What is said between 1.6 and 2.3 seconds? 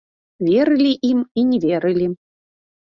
верылі.